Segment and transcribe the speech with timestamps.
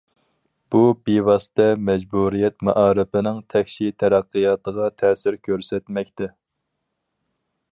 [0.75, 0.79] بۇ
[1.09, 6.31] بىۋاسىتە مەجبۇرىيەت مائارىپىنىڭ تەكشى تەرەققىياتىغا تەسىر كۆرسەتمەكتە.